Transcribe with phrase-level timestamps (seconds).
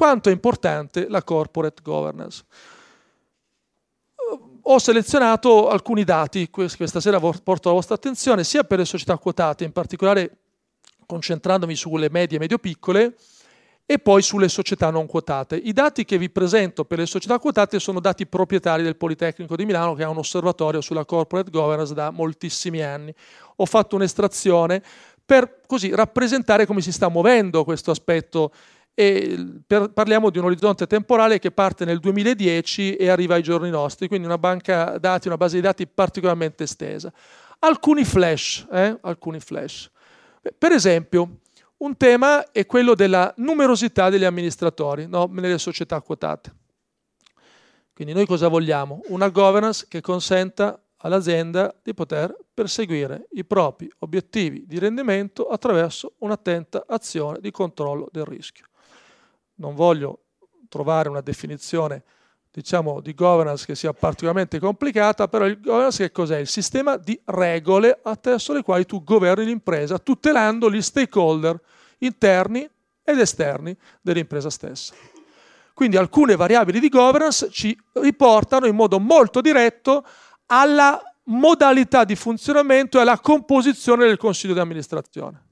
[0.00, 2.42] quanto è importante la corporate governance.
[4.62, 9.18] Ho selezionato alcuni dati che questa sera porto alla vostra attenzione, sia per le società
[9.18, 10.38] quotate, in particolare
[11.04, 13.14] concentrandomi sulle medie e medio-piccole,
[13.84, 15.56] e poi sulle società non quotate.
[15.56, 19.66] I dati che vi presento per le società quotate sono dati proprietari del Politecnico di
[19.66, 23.12] Milano che ha un osservatorio sulla corporate governance da moltissimi anni.
[23.56, 24.82] Ho fatto un'estrazione
[25.26, 28.50] per così rappresentare come si sta muovendo questo aspetto
[29.00, 33.70] e per, parliamo di un orizzonte temporale che parte nel 2010 e arriva ai giorni
[33.70, 37.10] nostri, quindi una banca dati, una base di dati particolarmente estesa.
[37.60, 38.98] Alcuni flash, eh?
[39.00, 39.90] alcuni flash.
[40.58, 41.38] Per esempio,
[41.78, 45.30] un tema è quello della numerosità degli amministratori no?
[45.32, 46.54] nelle società quotate.
[47.94, 49.00] Quindi noi cosa vogliamo?
[49.06, 56.84] Una governance che consenta all'azienda di poter perseguire i propri obiettivi di rendimento attraverso un'attenta
[56.86, 58.68] azione di controllo del rischio.
[59.60, 60.20] Non voglio
[60.68, 62.02] trovare una definizione
[62.50, 66.38] diciamo, di governance che sia particolarmente complicata, però il governance che cos'è?
[66.38, 71.60] Il sistema di regole attraverso le quali tu governi l'impresa, tutelando gli stakeholder
[71.98, 72.68] interni
[73.04, 74.94] ed esterni dell'impresa stessa.
[75.74, 80.06] Quindi alcune variabili di governance ci riportano in modo molto diretto
[80.46, 85.48] alla modalità di funzionamento e alla composizione del consiglio di amministrazione.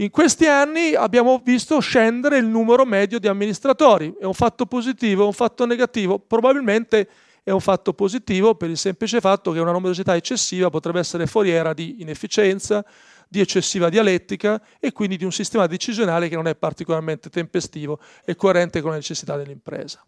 [0.00, 4.14] In questi anni abbiamo visto scendere il numero medio di amministratori.
[4.18, 6.18] È un fatto positivo, è un fatto negativo?
[6.18, 7.06] Probabilmente
[7.42, 11.74] è un fatto positivo per il semplice fatto che una numerosità eccessiva potrebbe essere foriera
[11.74, 12.82] di inefficienza,
[13.28, 18.34] di eccessiva dialettica e quindi di un sistema decisionale che non è particolarmente tempestivo e
[18.36, 20.02] coerente con le necessità dell'impresa.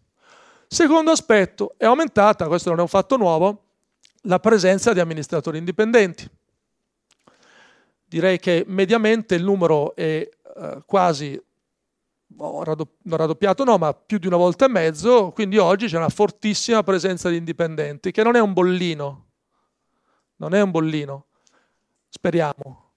[0.65, 3.65] Secondo aspetto, è aumentata, questo non è un fatto nuovo,
[4.23, 6.27] la presenza di amministratori indipendenti
[8.13, 11.41] direi che mediamente il numero è eh, quasi
[12.37, 16.09] oh, non raddoppiato no, ma più di una volta e mezzo, quindi oggi c'è una
[16.09, 19.25] fortissima presenza di indipendenti, che non è un bollino,
[20.35, 21.25] non è un bollino,
[22.07, 22.91] speriamo,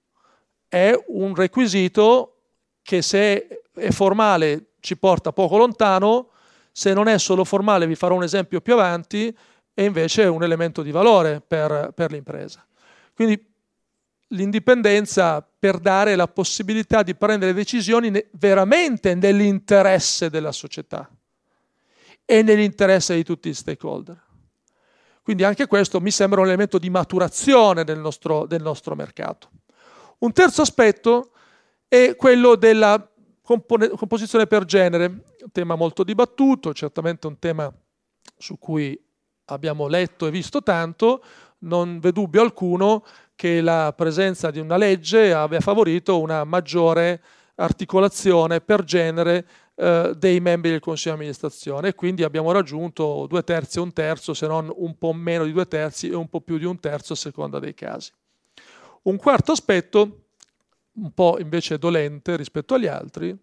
[0.69, 2.34] è un requisito
[2.82, 6.28] che se è formale ci porta poco lontano,
[6.72, 9.34] se non è solo formale vi farò un esempio più avanti,
[9.72, 12.66] e invece è un elemento di valore per, per l'impresa.
[13.15, 13.56] Quindi
[14.28, 21.09] l'indipendenza per dare la possibilità di prendere decisioni veramente nell'interesse della società
[22.25, 24.25] e nell'interesse di tutti gli stakeholder.
[25.22, 29.50] Quindi anche questo mi sembra un elemento di maturazione del nostro, del nostro mercato.
[30.19, 31.32] Un terzo aspetto
[31.88, 33.10] è quello della
[33.43, 37.72] composizione per genere, un tema molto dibattuto, certamente un tema
[38.37, 39.00] su cui
[39.47, 41.22] abbiamo letto e visto tanto,
[41.58, 43.04] non v'è dubbio alcuno
[43.36, 47.22] che la presenza di una legge abbia favorito una maggiore
[47.56, 53.44] articolazione per genere eh, dei membri del Consiglio di amministrazione e quindi abbiamo raggiunto due
[53.44, 56.41] terzi e un terzo, se non un po' meno di due terzi e un po'
[56.41, 58.10] più di un terzo a seconda dei casi.
[59.02, 60.28] Un quarto aspetto,
[60.92, 63.36] un po' invece dolente rispetto agli altri,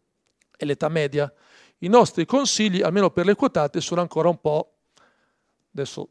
[0.57, 1.31] è l'età media.
[1.79, 4.73] I nostri consigli, almeno per le quotate, sono ancora un po',
[5.71, 6.09] adesso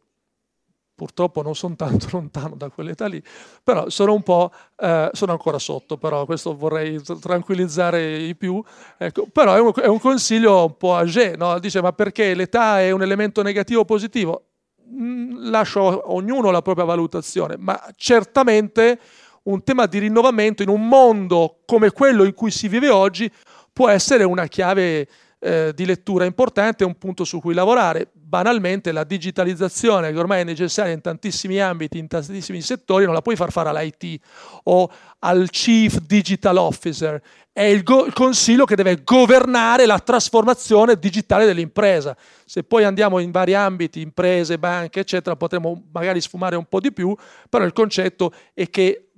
[1.03, 3.21] purtroppo non sono tanto lontano da quell'età lì,
[3.65, 8.63] però sono un po', eh, sono ancora sotto, però questo vorrei tranquillizzare i più,
[8.97, 11.59] ecco, però è un, è un, consiglio un po' âgé, no?
[11.59, 14.45] dice ma perché l'età è un elemento negativo o positivo?
[14.93, 19.01] Mm, lascio a ognuno la propria valutazione, ma certamente
[19.45, 23.29] un tema di rinnovamento in un mondo come quello in cui si vive oggi
[23.73, 25.09] può essere una chiave
[25.45, 28.09] eh, di lettura importante, un punto su cui lavorare.
[28.13, 33.23] Banalmente la digitalizzazione che ormai è necessaria in tantissimi ambiti, in tantissimi settori, non la
[33.23, 34.21] puoi far fare all'IT
[34.65, 37.21] o al Chief Digital Officer,
[37.53, 42.17] è il, go- il consiglio che deve governare la trasformazione digitale dell'impresa.
[42.47, 46.93] Se poi andiamo in vari ambiti, imprese, banche, eccetera, potremo magari sfumare un po' di
[46.93, 47.15] più,
[47.51, 49.09] però il concetto è che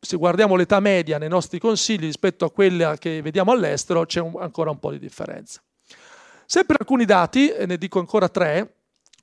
[0.00, 4.34] se guardiamo l'età media nei nostri consigli rispetto a quella che vediamo all'estero, c'è un,
[4.38, 5.62] ancora un po' di differenza.
[6.46, 8.74] Sempre alcuni dati, e ne dico ancora tre,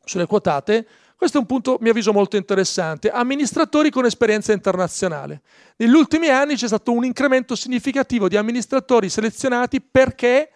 [0.04, 3.12] sulle quotate, questo è un punto, mi avviso, molto interessante.
[3.12, 5.42] Amministratori con esperienza internazionale.
[5.76, 10.50] Negli ultimi anni c'è stato un incremento significativo di amministratori selezionati perché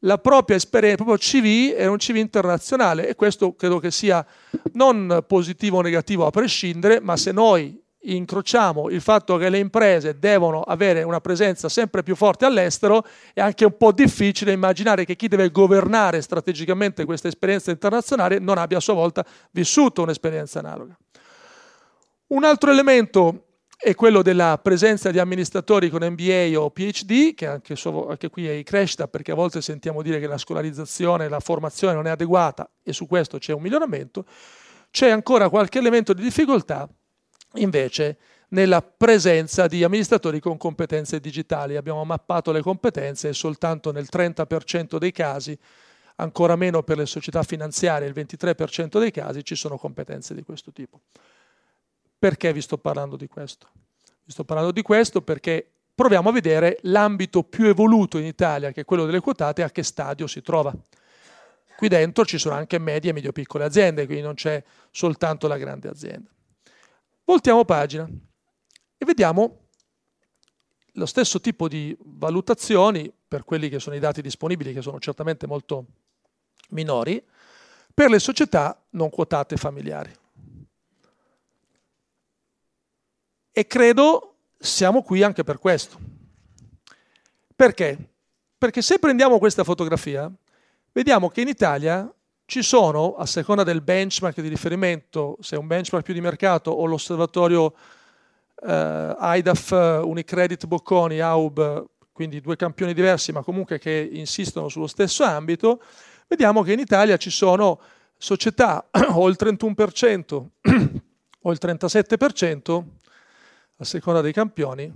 [0.00, 4.26] la propria esperienza, il proprio CV è un CV internazionale e questo credo che sia
[4.72, 10.18] non positivo o negativo a prescindere, ma se noi incrociamo il fatto che le imprese
[10.18, 15.16] devono avere una presenza sempre più forte all'estero, è anche un po' difficile immaginare che
[15.16, 20.96] chi deve governare strategicamente questa esperienza internazionale non abbia a sua volta vissuto un'esperienza analoga.
[22.28, 23.46] Un altro elemento
[23.76, 28.48] è quello della presenza di amministratori con MBA o PhD, che anche, so, anche qui
[28.48, 32.10] è in crescita perché a volte sentiamo dire che la scolarizzazione, la formazione non è
[32.10, 34.24] adeguata e su questo c'è un miglioramento.
[34.90, 36.88] C'è ancora qualche elemento di difficoltà
[37.54, 38.16] invece
[38.52, 41.76] nella presenza di amministratori con competenze digitali.
[41.76, 45.58] Abbiamo mappato le competenze e soltanto nel 30% dei casi,
[46.16, 50.72] ancora meno per le società finanziarie, il 23% dei casi ci sono competenze di questo
[50.72, 51.00] tipo.
[52.18, 53.68] Perché vi sto parlando di questo?
[54.24, 58.82] Vi sto parlando di questo perché proviamo a vedere l'ambito più evoluto in Italia, che
[58.82, 60.72] è quello delle quotate, a che stadio si trova.
[61.76, 65.88] Qui dentro ci sono anche medie e medio-piccole aziende, quindi non c'è soltanto la grande
[65.88, 66.30] azienda.
[67.24, 68.08] Voltiamo pagina
[68.98, 69.68] e vediamo
[70.94, 75.46] lo stesso tipo di valutazioni per quelli che sono i dati disponibili, che sono certamente
[75.46, 75.86] molto
[76.70, 77.22] minori,
[77.94, 80.12] per le società non quotate familiari.
[83.52, 85.98] E credo siamo qui anche per questo.
[87.54, 88.10] Perché?
[88.58, 90.30] Perché se prendiamo questa fotografia,
[90.92, 92.12] vediamo che in Italia
[92.52, 96.70] ci sono, a seconda del benchmark di riferimento, se è un benchmark più di mercato
[96.70, 97.72] o l'osservatorio
[98.62, 99.70] eh, IDAF,
[100.04, 105.82] Unicredit, Bocconi, AUB, quindi due campioni diversi ma comunque che insistono sullo stesso ambito,
[106.28, 107.80] vediamo che in Italia ci sono
[108.18, 110.44] società o il 31%
[111.40, 112.84] o il 37%
[113.78, 114.92] a seconda dei campioni,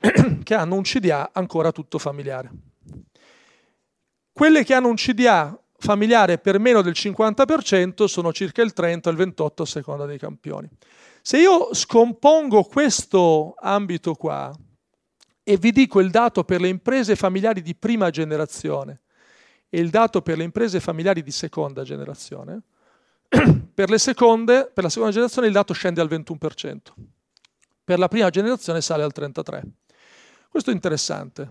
[0.44, 2.50] che hanno un CDA ancora tutto familiare.
[4.30, 9.12] Quelle che hanno un CDA familiare per meno del 50% sono circa il 30 o
[9.12, 10.68] il 28 a seconda dei campioni.
[11.22, 14.54] Se io scompongo questo ambito qua
[15.42, 19.02] e vi dico il dato per le imprese familiari di prima generazione
[19.68, 22.62] e il dato per le imprese familiari di seconda generazione,
[23.74, 26.78] per, seconde, per la seconda generazione il dato scende al 21%
[27.88, 29.62] per la prima generazione sale al 33.
[30.50, 31.48] Questo è interessante,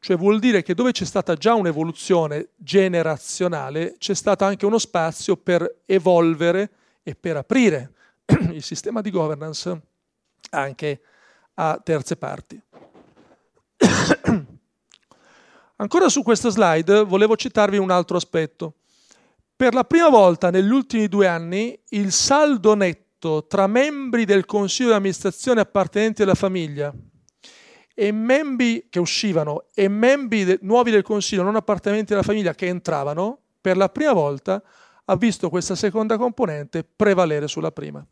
[0.00, 5.36] cioè vuol dire che dove c'è stata già un'evoluzione generazionale c'è stato anche uno spazio
[5.36, 6.70] per evolvere
[7.02, 7.92] e per aprire
[8.52, 9.80] il sistema di governance
[10.50, 11.00] anche
[11.54, 12.60] a terze parti.
[15.76, 18.74] Ancora su questa slide volevo citarvi un altro aspetto.
[19.54, 24.90] Per la prima volta negli ultimi due anni il saldo netto tra membri del consiglio
[24.90, 26.94] di amministrazione appartenenti alla famiglia
[28.00, 32.68] e membri che uscivano e membri de- nuovi del consiglio non appartenenti alla famiglia che
[32.68, 34.62] entravano, per la prima volta
[35.04, 38.06] ha visto questa seconda componente prevalere sulla prima.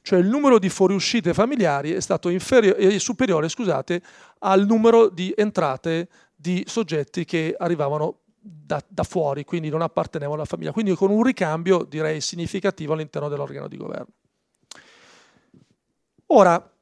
[0.00, 4.02] Cioè il numero di fuoriuscite familiari è stato inferio- è superiore scusate,
[4.40, 10.46] al numero di entrate di soggetti che arrivavano da, da, fuori, quindi non appartenevano alla
[10.46, 14.08] famiglia, quindi con un ricambio direi significativo all'interno dell'organo di governo.
[16.26, 16.72] Ora,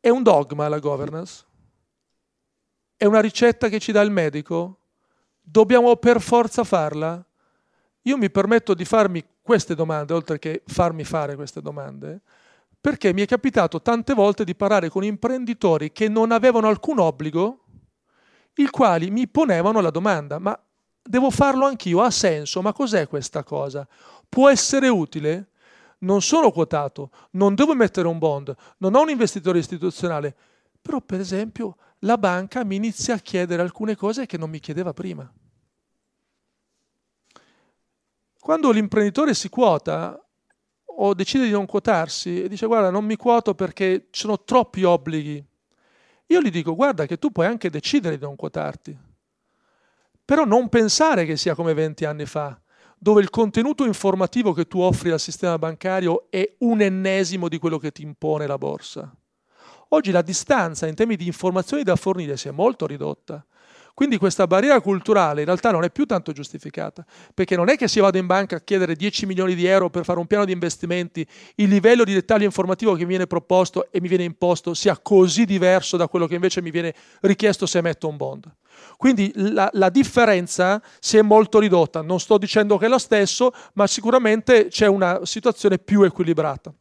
[0.00, 1.48] è un dogma la governance?
[3.00, 4.80] È una ricetta che ci dà il medico?
[5.40, 7.24] Dobbiamo per forza farla?
[8.02, 12.20] Io mi permetto di farmi queste domande, oltre che farmi fare queste domande,
[12.78, 17.64] perché mi è capitato tante volte di parlare con imprenditori che non avevano alcun obbligo,
[18.56, 20.62] i quali mi ponevano la domanda, ma
[21.02, 22.02] devo farlo anch'io?
[22.02, 22.60] Ha senso?
[22.60, 23.88] Ma cos'è questa cosa?
[24.28, 25.46] Può essere utile?
[26.00, 30.34] non sono quotato, non devo mettere un bond, non ho un investitore istituzionale,
[30.80, 34.92] però per esempio la banca mi inizia a chiedere alcune cose che non mi chiedeva
[34.92, 35.30] prima.
[38.38, 40.18] Quando l'imprenditore si quota
[40.84, 44.82] o decide di non quotarsi e dice guarda non mi quoto perché ci sono troppi
[44.82, 45.44] obblighi,
[46.26, 48.96] io gli dico guarda che tu puoi anche decidere di non quotarti,
[50.24, 52.58] però non pensare che sia come 20 anni fa
[53.02, 57.78] dove il contenuto informativo che tu offri al sistema bancario è un ennesimo di quello
[57.78, 59.10] che ti impone la borsa.
[59.92, 63.44] Oggi la distanza in termini di informazioni da fornire si è molto ridotta.
[63.92, 67.04] Quindi questa barriera culturale in realtà non è più tanto giustificata,
[67.34, 70.04] perché non è che se vado in banca a chiedere 10 milioni di euro per
[70.04, 74.00] fare un piano di investimenti, il livello di dettaglio informativo che mi viene proposto e
[74.00, 78.06] mi viene imposto sia così diverso da quello che invece mi viene richiesto se metto
[78.06, 78.50] un bond.
[78.96, 83.52] Quindi la, la differenza si è molto ridotta, non sto dicendo che è lo stesso,
[83.74, 86.72] ma sicuramente c'è una situazione più equilibrata.